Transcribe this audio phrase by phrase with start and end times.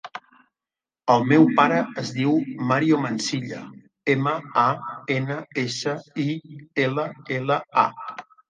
[1.15, 2.33] El meu pare es diu
[2.71, 3.61] Mario Mansilla:
[4.15, 4.35] ema,
[4.65, 4.67] a,
[5.19, 6.29] ena, essa, i,
[6.89, 7.09] ela,
[7.41, 7.89] ela, a.